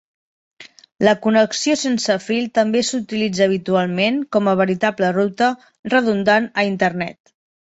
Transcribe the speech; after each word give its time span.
La 1.07 1.11
connexió 1.25 1.75
sense 1.81 2.15
fil 2.29 2.47
també 2.59 2.81
s'utilitza 2.87 3.45
habitualment 3.47 4.19
com 4.37 4.49
a 4.49 4.57
veritable 4.63 5.13
ruta 5.19 5.51
redundant 5.95 6.53
a 6.63 6.67
Internet. 6.73 7.35